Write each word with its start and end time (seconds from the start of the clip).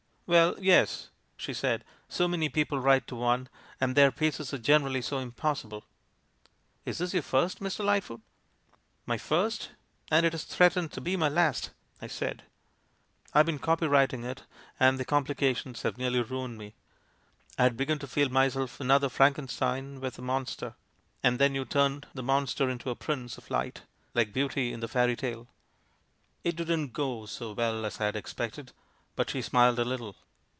"'Well, 0.31 0.55
yes,' 0.59 1.09
she 1.35 1.53
said. 1.53 1.83
'So 2.07 2.25
many 2.25 2.47
people 2.47 2.79
write 2.79 3.05
to 3.07 3.17
one, 3.17 3.49
and 3.81 3.95
their 3.97 4.13
pieces 4.13 4.53
are 4.53 4.57
generally 4.57 5.01
so 5.01 5.17
impos 5.17 5.61
sible. 5.65 5.81
Is 6.85 6.99
this 6.99 7.13
your 7.13 7.21
first, 7.21 7.59
Mr. 7.59 7.83
Lightfoot?'" 7.83 8.21
'My 9.05 9.17
first, 9.17 9.71
and 10.09 10.25
it 10.25 10.31
has 10.31 10.45
threatened 10.45 10.93
to 10.93 11.01
be 11.01 11.17
my 11.17 11.27
last,' 11.27 11.71
I 12.01 12.07
said. 12.07 12.43
'I've 13.33 13.45
been 13.45 13.59
copyrighting 13.59 14.23
it, 14.23 14.43
and 14.79 14.97
the 14.97 15.03
com 15.03 15.25
plications 15.25 15.81
have 15.81 15.97
nearly 15.97 16.21
ruined 16.21 16.57
me. 16.57 16.75
I 17.57 17.63
had 17.63 17.75
begun 17.75 17.99
to 17.99 18.07
feel 18.07 18.29
myself 18.29 18.79
another 18.79 19.09
Frankenstein 19.09 19.99
with 19.99 20.17
a 20.17 20.21
mon 20.21 20.45
ster— 20.45 20.75
and 21.23 21.39
then 21.39 21.55
you 21.55 21.65
turned 21.65 22.07
the 22.13 22.23
monster 22.23 22.69
into 22.69 22.89
a 22.89 22.95
prince 22.95 23.37
of 23.37 23.51
light, 23.51 23.81
like 24.13 24.31
Beauty 24.31 24.71
in 24.71 24.79
the 24.79 24.87
fairy 24.87 25.17
tale.' 25.17 25.49
"It 26.45 26.55
didn't 26.55 26.93
'go' 26.93 27.25
so 27.25 27.51
well 27.51 27.83
as 27.85 27.99
I 27.99 28.05
had 28.05 28.15
expected, 28.15 28.71
but 29.13 29.29
she 29.29 29.41
smiled 29.41 29.77
a 29.77 29.83
little. 29.83 30.15